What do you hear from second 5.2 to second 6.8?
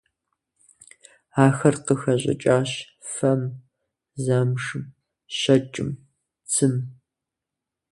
щэкӏым, цым.